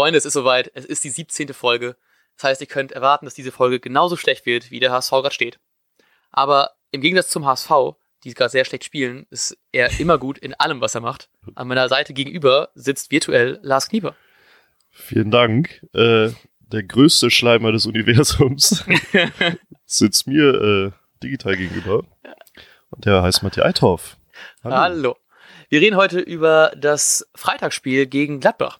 Freunde, 0.00 0.16
es 0.16 0.24
ist 0.24 0.32
soweit. 0.32 0.70
Es 0.72 0.86
ist 0.86 1.04
die 1.04 1.10
17. 1.10 1.52
Folge. 1.52 1.94
Das 2.38 2.44
heißt, 2.44 2.62
ihr 2.62 2.66
könnt 2.66 2.90
erwarten, 2.90 3.26
dass 3.26 3.34
diese 3.34 3.52
Folge 3.52 3.80
genauso 3.80 4.16
schlecht 4.16 4.46
wird, 4.46 4.70
wie 4.70 4.80
der 4.80 4.92
HSV 4.92 5.10
gerade 5.10 5.34
steht. 5.34 5.60
Aber 6.30 6.70
im 6.90 7.02
Gegensatz 7.02 7.28
zum 7.28 7.44
HSV, 7.44 7.70
die 8.24 8.32
gerade 8.32 8.48
sehr 8.48 8.64
schlecht 8.64 8.84
spielen, 8.84 9.26
ist 9.28 9.58
er 9.72 10.00
immer 10.00 10.16
gut 10.16 10.38
in 10.38 10.54
allem, 10.54 10.80
was 10.80 10.94
er 10.94 11.02
macht. 11.02 11.28
An 11.54 11.68
meiner 11.68 11.86
Seite 11.90 12.14
gegenüber 12.14 12.70
sitzt 12.74 13.10
virtuell 13.10 13.58
Lars 13.60 13.90
Knieper. 13.90 14.16
Vielen 14.88 15.30
Dank. 15.30 15.86
Äh, 15.92 16.30
der 16.60 16.82
größte 16.82 17.30
Schleimer 17.30 17.70
des 17.70 17.84
Universums 17.84 18.86
sitzt 19.84 20.26
mir 20.26 20.94
äh, 20.94 21.22
digital 21.22 21.58
gegenüber. 21.58 22.04
Und 22.88 23.04
der 23.04 23.22
heißt 23.22 23.42
Matthias 23.42 23.66
Eithoff. 23.66 24.16
Hallo. 24.64 24.76
Hallo. 24.76 25.16
Wir 25.68 25.82
reden 25.82 25.96
heute 25.96 26.20
über 26.20 26.72
das 26.74 27.28
Freitagsspiel 27.34 28.06
gegen 28.06 28.40
Gladbach. 28.40 28.78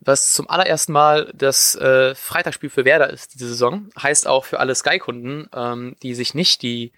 Was 0.00 0.32
zum 0.32 0.48
allerersten 0.48 0.92
Mal 0.92 1.32
das 1.34 1.74
äh, 1.74 2.14
Freitagsspiel 2.14 2.70
für 2.70 2.84
Werder 2.84 3.10
ist 3.10 3.34
diese 3.34 3.48
Saison. 3.48 3.88
Heißt 4.00 4.26
auch 4.26 4.44
für 4.44 4.60
alle 4.60 4.74
Sky-Kunden, 4.74 5.48
ähm, 5.54 5.96
die 6.02 6.14
sich 6.14 6.34
nicht 6.34 6.62
die 6.62 6.92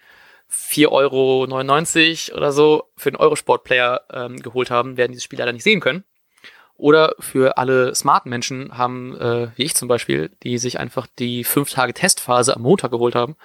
4,99 0.51 2.31
Euro 2.31 2.37
oder 2.37 2.51
so 2.51 2.89
für 2.97 3.11
den 3.11 3.17
Eurosport-Player 3.17 4.01
ähm, 4.11 4.37
geholt 4.37 4.71
haben, 4.71 4.97
werden 4.97 5.11
dieses 5.11 5.23
Spiel 5.23 5.39
leider 5.39 5.53
nicht 5.53 5.63
sehen 5.63 5.79
können. 5.79 6.03
Oder 6.75 7.13
für 7.19 7.57
alle 7.57 7.93
smarten 7.93 8.29
Menschen 8.29 8.77
haben, 8.77 9.15
äh, 9.19 9.49
wie 9.55 9.63
ich 9.63 9.75
zum 9.75 9.87
Beispiel, 9.87 10.31
die 10.43 10.57
sich 10.57 10.79
einfach 10.79 11.07
die 11.19 11.43
fünf 11.43 11.71
Tage 11.71 11.93
Testphase 11.93 12.55
am 12.55 12.61
Montag 12.61 12.91
geholt 12.91 13.15
haben, 13.15 13.35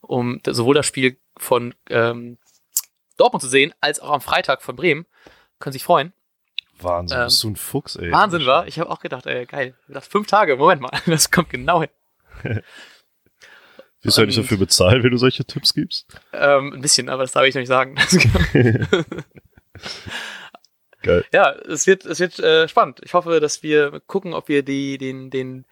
um 0.00 0.40
sowohl 0.46 0.74
das 0.74 0.86
Spiel 0.86 1.18
von 1.36 1.74
ähm, 1.90 2.38
Dortmund 3.18 3.42
zu 3.42 3.48
sehen, 3.48 3.74
als 3.80 4.00
auch 4.00 4.10
am 4.10 4.20
Freitag 4.20 4.62
von 4.62 4.74
Bremen. 4.74 5.06
Können 5.58 5.74
sich 5.74 5.84
freuen. 5.84 6.12
Wahnsinn, 6.80 7.18
ähm, 7.18 7.24
bist 7.24 7.42
du 7.42 7.50
ein 7.50 7.56
Fuchs, 7.56 7.96
ey. 7.96 8.10
Wahnsinn 8.12 8.46
war. 8.46 8.66
Ich 8.66 8.78
habe 8.78 8.90
auch 8.90 9.00
gedacht, 9.00 9.26
ey, 9.26 9.46
geil. 9.46 9.74
Ich 9.88 9.94
dachte, 9.94 10.10
fünf 10.10 10.26
Tage, 10.26 10.56
Moment 10.56 10.80
mal, 10.80 10.90
das 11.06 11.30
kommt 11.30 11.50
genau 11.50 11.80
hin. 11.82 11.90
Wirst 14.02 14.16
du 14.16 14.22
eigentlich 14.22 14.36
dafür 14.36 14.58
bezahlen, 14.58 15.02
wenn 15.02 15.10
du 15.10 15.16
solche 15.16 15.44
Tipps 15.44 15.74
gibst? 15.74 16.06
Ähm, 16.32 16.72
ein 16.72 16.80
bisschen, 16.80 17.08
aber 17.08 17.24
das 17.24 17.32
darf 17.32 17.44
ich 17.44 17.54
noch 17.54 17.60
nicht 17.60 17.68
sagen. 17.68 17.96
Geil. 21.02 21.24
Ja, 21.32 21.50
es 21.50 21.88
wird, 21.88 22.06
es 22.06 22.20
wird 22.20 22.38
äh, 22.38 22.68
spannend. 22.68 23.00
Ich 23.02 23.14
hoffe, 23.14 23.40
dass 23.40 23.64
wir 23.64 24.00
gucken, 24.06 24.34
ob 24.34 24.48
wir 24.48 24.62
die, 24.62 24.98
den, 24.98 25.30
den, 25.30 25.64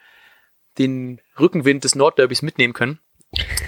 den 0.79 1.21
Rückenwind 1.39 1.85
des 1.85 1.95
Nordderbys 1.95 2.43
mitnehmen 2.43 2.75
können. 2.75 2.99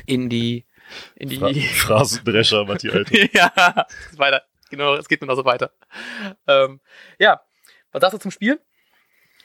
In 0.06 0.28
die, 0.28 0.66
in 1.14 1.28
die. 1.28 1.38
Phrasendrescher, 1.60 2.64
Matthias. 2.64 3.06
ja, 3.32 3.86
weiter. 4.16 4.42
Genau, 4.70 4.94
es 4.94 5.08
geht 5.08 5.20
nur 5.20 5.28
noch 5.28 5.36
so 5.36 5.44
weiter. 5.44 5.70
Ähm, 6.46 6.80
ja, 7.18 7.40
was 7.92 8.00
sagst 8.00 8.14
du 8.14 8.18
zum 8.18 8.30
Spiel? 8.30 8.60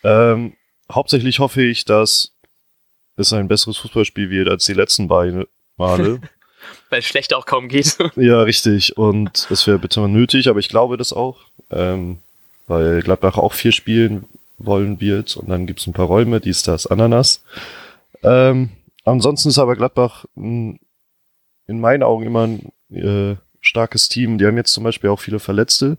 Ähm, 0.04 0.56
hauptsächlich 0.92 1.40
hoffe 1.40 1.62
ich, 1.64 1.86
dass 1.86 2.34
es 3.16 3.34
ein 3.34 3.48
besseres 3.48 3.78
Fußballspiel 3.78 4.30
wird 4.30 4.50
als 4.50 4.66
die 4.66 4.74
letzten 4.74 5.08
beiden 5.08 5.46
Male. 5.78 6.20
Weil 6.90 7.00
es 7.00 7.06
schlechter 7.06 7.38
auch 7.38 7.46
kaum 7.46 7.68
geht. 7.68 7.98
ja, 8.16 8.42
richtig. 8.42 8.98
Und 8.98 9.48
es 9.50 9.68
wäre 9.68 9.80
bitte 9.80 10.00
mal 10.00 10.08
nötig, 10.08 10.48
aber 10.48 10.60
ich 10.60 10.70
glaube 10.70 10.98
das 10.98 11.12
auch. 11.12 11.42
Ähm, 11.70 12.20
weil 12.68 13.02
Gladbach 13.02 13.38
auch 13.38 13.54
vier 13.54 13.72
spielen 13.72 14.26
wollen 14.58 15.02
wird 15.02 15.36
und 15.36 15.50
dann 15.50 15.66
gibt 15.68 15.82
es 15.82 15.88
ein 15.88 15.94
paar 15.94 16.06
Räume, 16.06 16.40
dies, 16.40 16.64
das, 16.64 16.88
Ananas. 16.88 17.44
Ähm, 18.24 18.70
ansonsten 19.04 19.50
ist 19.50 19.60
aber 19.60 19.76
Gladbach 19.76 20.26
in 20.36 20.80
meinen 21.68 22.04
Augen 22.04 22.26
immer 22.26 22.48
ein 22.48 22.72
äh, 22.90 23.36
starkes 23.64 24.10
Team. 24.10 24.38
Die 24.38 24.46
haben 24.46 24.58
jetzt 24.58 24.74
zum 24.74 24.84
Beispiel 24.84 25.10
auch 25.10 25.20
viele 25.20 25.40
Verletzte. 25.40 25.98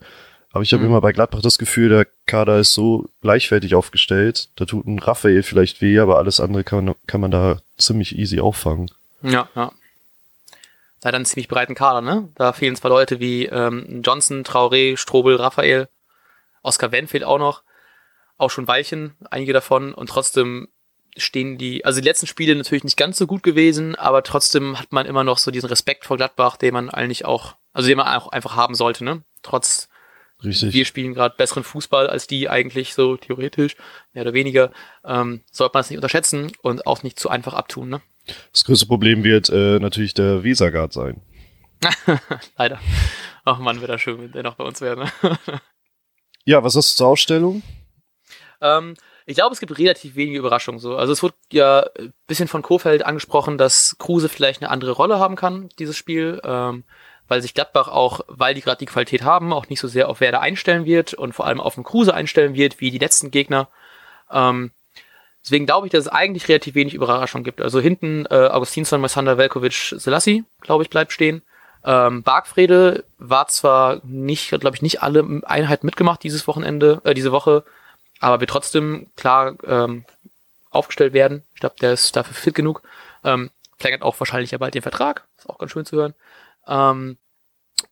Aber 0.53 0.63
ich 0.63 0.73
habe 0.73 0.85
mhm. 0.85 0.91
immer 0.91 1.01
bei 1.01 1.11
Gladbach 1.11 1.43
das 1.43 1.59
Gefühl, 1.59 1.89
der 1.89 2.07
Kader 2.27 2.61
ist 2.61 2.75
so 2.75 3.09
gleichwertig 3.23 3.75
aufgestellt. 3.75 4.51
Da 4.55 4.67
tut 4.67 4.87
ein 4.87 5.01
Raphael 5.01 5.43
vielleicht 5.43 5.81
weh, 5.81 5.99
aber 5.99 6.19
alles 6.19 6.39
andere 6.39 6.63
kann 6.63 6.85
man, 6.85 6.95
kann 7.09 7.21
man 7.21 7.33
da 7.33 7.61
ziemlich 7.77 8.17
easy 8.17 8.39
auffangen. 8.39 8.89
Ja, 9.23 9.49
ja. 9.57 9.73
Sei 11.01 11.11
dann 11.11 11.17
einen 11.17 11.25
ziemlich 11.25 11.49
breiten 11.49 11.75
Kader, 11.75 12.03
ne? 12.03 12.29
Da 12.37 12.53
fehlen 12.53 12.77
zwar 12.77 12.91
Leute 12.91 13.19
wie 13.19 13.47
ähm, 13.47 14.01
Johnson, 14.05 14.45
Traoré, 14.45 14.97
Strobel, 14.97 15.37
Raphael, 15.37 15.89
Oscar 16.63 16.93
Wendt 16.93 17.11
fehlt 17.11 17.25
auch 17.25 17.39
noch. 17.39 17.63
Auch 18.39 18.51
schon 18.51 18.69
Weilchen, 18.69 19.15
einige 19.31 19.53
davon. 19.53 19.93
Und 19.93 20.09
trotzdem 20.09 20.69
stehen 21.17 21.59
die, 21.59 21.85
also 21.85 22.01
die 22.01 22.07
letzten 22.07 22.27
Spiele 22.27 22.55
natürlich 22.55 22.85
nicht 22.85 22.97
ganz 22.97 23.19
so 23.19 23.27
gut 23.27 23.43
gewesen, 23.43 23.95
aber 23.95 24.23
trotzdem 24.23 24.79
hat 24.79 24.93
man 24.93 25.07
immer 25.07 25.25
noch 25.25 25.39
so 25.39 25.51
diesen 25.51 25.69
Respekt 25.69 26.05
vor 26.05 26.17
Gladbach, 26.17 26.57
den 26.57 26.75
man 26.75 26.91
eigentlich 26.91 27.25
auch, 27.25 27.55
also 27.73 27.89
den 27.89 27.99
man 27.99 28.09
auch 28.09 28.29
einfach 28.29 28.57
haben 28.57 28.75
sollte, 28.75 29.05
ne? 29.05 29.23
Trotz 29.43 29.89
Richtig. 30.43 30.75
Wir 30.75 30.85
spielen 30.85 31.15
gerade 31.15 31.35
besseren 31.37 31.65
Fußball 31.65 32.09
als 32.09 32.27
die 32.27 32.49
eigentlich 32.49 32.95
so 32.95 33.17
theoretisch, 33.17 33.77
mehr 34.13 34.25
oder 34.25 34.35
weniger. 34.35 34.73
Ähm, 35.05 35.43
sollte 35.51 35.73
man 35.75 35.81
es 35.83 35.91
nicht 35.91 35.99
unterschätzen 35.99 36.53
und 36.63 36.87
auch 36.87 37.03
nicht 37.03 37.19
zu 37.19 37.31
einfach 37.31 37.55
abtun. 37.55 37.89
Ne? 37.89 38.03
Das 38.53 38.65
größte 38.65 38.87
Problem 38.87 39.25
wird 39.25 39.49
äh, 39.49 39.79
natürlich 39.79 40.15
der 40.15 40.45
Wesergard 40.45 40.93
sein. 40.93 41.23
Leider. 42.59 42.81
Ach 43.45 43.59
man, 43.59 43.81
wäre 43.81 43.93
das 43.93 44.01
schön, 44.01 44.21
wenn 44.21 44.33
der 44.33 44.43
noch 44.43 44.57
bei 44.57 44.65
uns 44.65 44.81
wäre. 44.81 45.05
Ne? 45.05 45.13
ja, 46.45 46.63
was 46.63 46.77
hast 46.77 46.93
du 46.93 46.97
zur 46.97 47.07
Ausstellung? 47.09 47.63
Ähm, 48.61 48.95
ich 49.27 49.37
glaube, 49.37 49.55
es 49.55 49.61
gibt 49.61 49.79
relativ 49.79 50.17
wenige 50.17 50.39
Überraschungen. 50.39 50.79
So. 50.79 50.97
Also 50.97 51.13
es 51.13 51.23
wurde 51.23 51.35
ja 51.53 51.87
ein 51.99 52.13
bisschen 52.27 52.49
von 52.49 52.63
Kofeld 52.63 53.05
angesprochen, 53.07 53.59
dass 53.59 53.97
Kruse 53.99 54.29
vielleicht 54.29 54.63
eine 54.63 54.71
andere 54.71 54.93
Rolle 54.93 55.19
haben 55.19 55.37
kann, 55.37 55.69
dieses 55.79 55.97
Spiel. 55.97 56.41
Ähm, 56.45 56.85
weil 57.29 57.43
sich 57.43 57.55
Gladbach 57.55 57.89
auch, 57.89 58.21
weil 58.29 58.55
die 58.55 58.61
gerade 58.61 58.79
die 58.79 58.87
Qualität 58.87 59.23
haben, 59.23 59.53
auch 59.53 59.69
nicht 59.69 59.81
so 59.81 59.89
sehr 59.89 60.09
auf 60.09 60.21
Werder 60.21 60.41
einstellen 60.41 60.85
wird 60.85 61.15
und 61.15 61.33
vor 61.33 61.47
allem 61.47 61.61
auf 61.61 61.75
den 61.75 61.85
Kruse 61.85 62.15
einstellen 62.15 62.55
wird, 62.55 62.81
wie 62.81 62.91
die 62.91 62.99
letzten 62.99 63.31
Gegner. 63.31 63.69
Ähm, 64.31 64.73
deswegen 65.43 65.67
glaube 65.67 65.87
ich, 65.87 65.93
dass 65.93 66.05
es 66.05 66.09
eigentlich 66.09 66.49
relativ 66.49 66.75
wenig 66.75 66.95
Überraschung 66.95 67.45
gibt. 67.45 67.61
Also 67.61 67.81
hinten 67.81 68.27
äh, 68.31 68.49
Augustinsson, 68.49 69.01
Moisander, 69.01 69.39
Velkovic, 69.39 69.95
Selassie, 69.97 70.45
glaube 70.61 70.83
ich, 70.83 70.91
bleibt 70.91 71.13
stehen. 71.13 71.43
Ähm, 71.85 72.23
Bargfrede 72.23 73.05
war 73.19 73.47
zwar 73.49 74.01
nicht, 74.05 74.49
glaube 74.49 74.77
ich, 74.77 74.83
nicht 74.83 75.03
alle 75.03 75.43
Einheiten 75.45 75.87
mitgemacht 75.87 76.23
dieses 76.23 76.47
Wochenende, 76.47 77.01
äh, 77.05 77.15
diese 77.15 77.33
Woche, 77.33 77.65
aber 78.25 78.41
wird 78.41 78.49
trotzdem 78.49 79.09
klar 79.17 79.55
ähm, 79.65 80.07
aufgestellt 80.71 81.13
werden. 81.13 81.45
Ich 81.53 81.61
glaube, 81.61 81.77
der 81.79 81.93
ist 81.93 82.17
dafür 82.17 82.35
fit 82.35 82.55
genug. 82.55 82.83
Ähm, 83.23 83.51
verlängert 83.77 84.03
auch 84.03 84.19
wahrscheinlich 84.19 84.51
ja 84.51 84.57
bald 84.57 84.75
den 84.75 84.81
Vertrag. 84.81 85.29
Ist 85.37 85.49
auch 85.49 85.59
ganz 85.59 85.73
schön 85.73 85.85
zu 85.85 85.97
hören. 85.97 86.15
Ähm, 86.67 87.19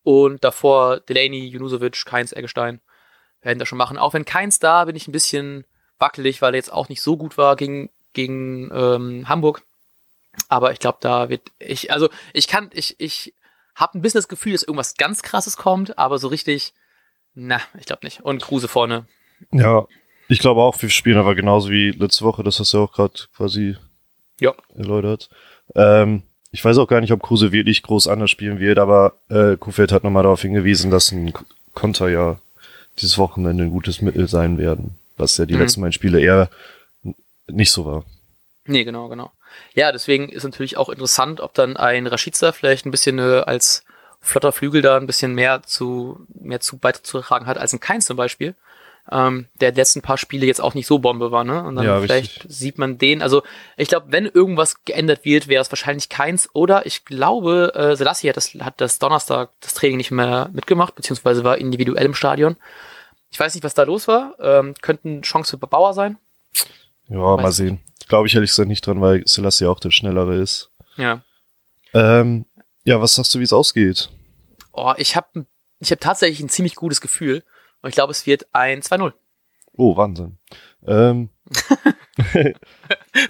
und 0.02 0.42
davor 0.42 1.00
Delaney, 1.00 1.48
Junusovic, 1.48 2.06
Keins, 2.06 2.32
Eggestein 2.32 2.80
werden 3.42 3.58
das 3.58 3.68
schon 3.68 3.76
machen. 3.76 3.98
Auch 3.98 4.14
wenn 4.14 4.24
Keins 4.24 4.58
da 4.58 4.86
bin 4.86 4.96
ich 4.96 5.06
ein 5.06 5.12
bisschen 5.12 5.66
wackelig, 5.98 6.40
weil 6.40 6.54
er 6.54 6.58
jetzt 6.58 6.72
auch 6.72 6.88
nicht 6.88 7.02
so 7.02 7.18
gut 7.18 7.36
war 7.36 7.54
gegen, 7.54 7.90
gegen 8.14 8.70
ähm, 8.72 9.28
Hamburg. 9.28 9.62
Aber 10.48 10.72
ich 10.72 10.78
glaube, 10.78 10.96
da 11.02 11.28
wird 11.28 11.42
ich, 11.58 11.92
also 11.92 12.08
ich 12.32 12.48
kann, 12.48 12.70
ich, 12.72 12.98
ich 12.98 13.34
habe 13.74 13.98
ein 13.98 14.00
bisschen 14.00 14.18
das 14.18 14.28
Gefühl, 14.28 14.52
dass 14.52 14.62
irgendwas 14.62 14.94
ganz 14.94 15.20
krasses 15.20 15.58
kommt, 15.58 15.98
aber 15.98 16.18
so 16.18 16.28
richtig, 16.28 16.72
na, 17.34 17.60
ich 17.78 17.84
glaube 17.84 18.06
nicht. 18.06 18.22
Und 18.22 18.40
Kruse 18.40 18.68
vorne. 18.68 19.06
Ja, 19.50 19.86
ich 20.32 20.38
glaube 20.38 20.62
auch, 20.62 20.80
wir 20.80 20.88
spielen 20.88 21.18
aber 21.18 21.34
genauso 21.34 21.70
wie 21.70 21.90
letzte 21.90 22.24
Woche, 22.24 22.42
das 22.42 22.58
hast 22.58 22.72
du 22.72 22.78
ja 22.78 22.84
auch 22.84 22.92
gerade 22.92 23.12
quasi 23.36 23.76
ja. 24.40 24.54
erläutert. 24.74 25.28
Ähm, 25.74 26.22
ich 26.50 26.64
weiß 26.64 26.78
auch 26.78 26.88
gar 26.88 27.00
nicht, 27.02 27.12
ob 27.12 27.22
Kruse 27.22 27.52
wirklich 27.52 27.82
groß 27.82 28.08
anders 28.08 28.30
spielen 28.30 28.58
wird, 28.58 28.78
aber 28.78 29.14
äh, 29.28 29.56
Kufeld 29.56 29.92
hat 29.92 30.04
nochmal 30.04 30.22
darauf 30.22 30.40
hingewiesen, 30.40 30.90
dass 30.90 31.12
ein 31.12 31.34
Konter 31.74 32.08
ja 32.08 32.38
dieses 32.98 33.18
Wochenende 33.18 33.64
ein 33.64 33.70
gutes 33.70 34.00
Mittel 34.00 34.26
sein 34.26 34.56
werden, 34.56 34.96
was 35.18 35.36
ja 35.36 35.44
die 35.44 35.54
mhm. 35.54 35.60
letzten 35.60 35.82
beiden 35.82 35.92
Spiele 35.92 36.20
eher 36.20 36.48
nicht 37.46 37.70
so 37.70 37.84
war. 37.84 38.04
Nee, 38.64 38.84
genau, 38.84 39.08
genau. 39.08 39.32
Ja, 39.74 39.92
deswegen 39.92 40.30
ist 40.30 40.44
natürlich 40.44 40.78
auch 40.78 40.88
interessant, 40.88 41.40
ob 41.40 41.52
dann 41.52 41.76
ein 41.76 42.06
Rashica 42.06 42.52
vielleicht 42.52 42.86
ein 42.86 42.90
bisschen 42.90 43.18
äh, 43.18 43.42
als 43.44 43.84
flotter 44.22 44.52
Flügel 44.52 44.80
da 44.80 44.96
ein 44.96 45.06
bisschen 45.06 45.34
mehr 45.34 45.62
zu, 45.62 46.26
mehr 46.34 46.60
zu 46.60 46.78
beizutragen 46.78 47.46
hat 47.46 47.58
als 47.58 47.74
ein 47.74 47.80
Keins 47.80 48.06
zum 48.06 48.16
Beispiel 48.16 48.54
ähm, 49.10 49.48
der 49.60 49.72
letzten 49.72 50.00
paar 50.00 50.16
Spiele 50.16 50.46
jetzt 50.46 50.60
auch 50.60 50.74
nicht 50.74 50.86
so 50.86 50.98
Bombe 50.98 51.32
war, 51.32 51.44
ne? 51.44 51.64
Und 51.64 51.76
dann 51.76 51.84
ja, 51.84 52.00
vielleicht 52.00 52.44
richtig. 52.44 52.56
sieht 52.56 52.78
man 52.78 52.98
den. 52.98 53.20
Also 53.20 53.42
ich 53.76 53.88
glaube, 53.88 54.06
wenn 54.10 54.26
irgendwas 54.26 54.84
geändert 54.84 55.24
wird, 55.24 55.48
wäre 55.48 55.60
es 55.60 55.72
wahrscheinlich 55.72 56.08
keins. 56.08 56.48
Oder 56.52 56.86
ich 56.86 57.04
glaube, 57.04 57.72
äh, 57.74 57.96
Selassie 57.96 58.28
hat 58.28 58.36
das, 58.36 58.54
hat 58.54 58.80
das 58.80 58.98
Donnerstag 58.98 59.50
das 59.60 59.74
Training 59.74 59.96
nicht 59.96 60.12
mehr 60.12 60.50
mitgemacht, 60.52 60.94
beziehungsweise 60.94 61.42
war 61.42 61.58
individuell 61.58 62.06
im 62.06 62.14
Stadion. 62.14 62.56
Ich 63.30 63.40
weiß 63.40 63.54
nicht, 63.54 63.64
was 63.64 63.74
da 63.74 63.82
los 63.82 64.06
war. 64.08 64.36
Ähm, 64.40 64.74
könnten 64.80 65.22
Chance 65.22 65.58
für 65.58 65.66
Bauer 65.66 65.94
sein. 65.94 66.18
Ja, 67.08 67.36
mal 67.36 67.52
sehen. 67.52 67.80
Glaube 68.08 68.28
ich 68.28 68.34
ehrlich 68.34 68.50
gesagt 68.50 68.68
nicht 68.68 68.86
dran, 68.86 69.00
weil 69.00 69.22
Selassie 69.26 69.66
auch 69.66 69.80
der 69.80 69.90
Schnellere 69.90 70.36
ist. 70.36 70.70
Ja. 70.96 71.22
Ähm, 71.94 72.46
ja, 72.84 73.00
was 73.00 73.14
sagst 73.14 73.34
du, 73.34 73.38
wie 73.38 73.44
es 73.44 73.52
ausgeht? 73.52 74.10
Oh, 74.72 74.92
ich 74.96 75.16
habe 75.16 75.46
ich 75.80 75.90
hab 75.90 76.00
tatsächlich 76.00 76.40
ein 76.40 76.48
ziemlich 76.48 76.74
gutes 76.74 77.00
Gefühl. 77.00 77.42
Und 77.82 77.88
ich 77.90 77.94
glaube, 77.94 78.12
es 78.12 78.26
wird 78.26 78.46
ein 78.52 78.80
2-0. 78.80 79.12
Oh, 79.76 79.96
Wahnsinn. 79.96 80.38
Ähm, 80.86 81.30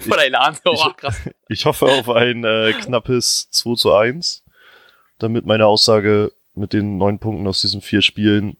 Von 0.01 0.19
Elan, 0.19 0.57
oh, 0.65 0.73
ich, 0.73 0.97
krass. 0.97 1.21
Ich 1.49 1.65
hoffe 1.65 1.85
auf 1.85 2.09
ein 2.09 2.43
äh, 2.43 2.73
knappes 2.73 3.49
2 3.51 3.75
zu 3.75 3.93
1, 3.93 4.43
damit 5.19 5.45
meine 5.45 5.65
Aussage 5.65 6.31
mit 6.55 6.73
den 6.73 6.97
neun 6.97 7.19
Punkten 7.19 7.47
aus 7.47 7.61
diesen 7.61 7.81
vier 7.81 8.01
Spielen 8.01 8.57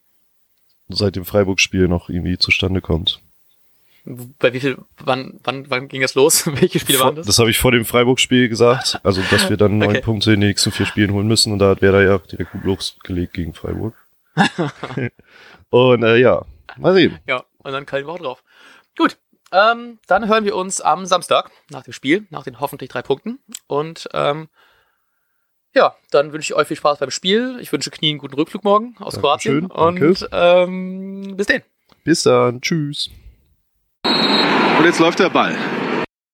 seit 0.90 1.16
dem 1.16 1.25
Freiburg-Spiel 1.25 1.88
noch 1.88 2.10
irgendwie 2.10 2.38
zustande 2.38 2.81
kommt. 2.81 3.22
Bei 4.06 4.51
wie 4.51 4.60
viel, 4.60 4.78
wann, 4.98 5.40
wann, 5.44 5.69
wann 5.69 5.88
ging 5.88 6.01
das 6.01 6.13
los? 6.16 6.45
Welche 6.60 6.80
Spiele 6.80 6.98
vor, 6.98 7.07
waren 7.07 7.16
das? 7.16 7.25
Das 7.25 7.40
habe 7.40 7.50
ich 7.50 7.57
vor 7.57 7.72
dem 7.72 7.86
Freiburg-Spiel 7.86 8.50
gesagt. 8.50 9.00
Also, 9.04 9.22
dass 9.30 9.50
wir 9.50 9.57
dann 9.57 9.78
neun 9.78 9.90
Okay. 9.90 10.01
Punkte 10.01 10.34
in 10.34 10.42
den 10.42 10.50
nächsten 10.50 10.72
vier 10.72 10.86
Spielen 10.86 11.12
holen 11.12 11.28
müssen. 11.28 11.54
Und 11.54 11.60
da 11.60 11.69
hat 11.69 11.81
Werder 11.81 12.04
ja 12.04 12.18
direkt 12.18 12.51
gut 12.51 12.63
losgelegt 12.66 13.34
gegen 13.34 13.54
Freiburg. 13.54 13.94
Und 15.73 16.03
äh, 16.03 16.17
ja, 16.17 16.45
mal 16.77 16.93
sehen. 16.93 17.17
Ja, 17.25 17.45
und 17.57 17.71
dann 17.71 17.87
keine 17.87 18.05
Woche 18.05 18.21
drauf. 18.21 18.43
Gut, 18.95 19.17
ähm, 19.51 19.97
dann 20.05 20.27
hören 20.27 20.45
wir 20.45 20.55
uns 20.55 20.81
am 20.81 21.07
Samstag 21.07 21.49
nach 21.71 21.81
dem 21.81 21.93
Spiel, 21.93 22.27
nach 22.29 22.43
den 22.43 22.59
hoffentlich 22.59 22.91
drei 22.91 23.01
Punkten. 23.01 23.39
Und 23.65 24.07
ähm, 24.13 24.49
ja, 25.73 25.95
dann 26.11 26.31
wünsche 26.31 26.53
ich 26.53 26.55
euch 26.55 26.67
viel 26.67 26.77
Spaß 26.77 26.99
beim 26.99 27.09
Spiel. 27.09 27.57
Ich 27.59 27.71
wünsche 27.71 27.89
Knie 27.89 28.11
einen 28.11 28.19
guten 28.19 28.35
Rückflug 28.35 28.63
morgen 28.63 28.95
aus 28.99 29.15
Dankeschön, 29.15 29.67
Kroatien. 29.67 29.95
danke. 29.95 30.07
Und 30.09 30.29
ähm, 30.31 31.35
bis 31.37 31.47
denn. 31.47 31.63
Bis 32.03 32.21
dann. 32.21 32.61
Tschüss. 32.61 33.09
Und 34.05 34.85
jetzt 34.85 34.99
läuft 34.99 35.17
der 35.17 35.29
Ball. 35.29 35.57